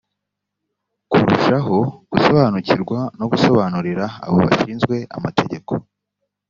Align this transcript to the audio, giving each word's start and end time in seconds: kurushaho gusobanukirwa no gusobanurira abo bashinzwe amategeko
kurushaho 1.11 1.77
gusobanukirwa 2.11 2.99
no 3.19 3.25
gusobanurira 3.31 4.05
abo 4.25 4.37
bashinzwe 4.45 4.95
amategeko 5.17 5.71